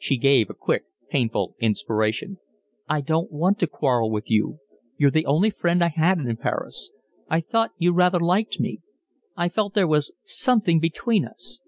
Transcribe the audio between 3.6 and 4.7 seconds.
to quarrel with you.